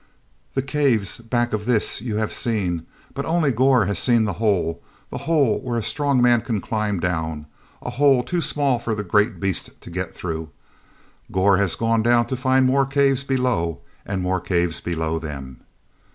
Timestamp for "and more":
14.03-14.39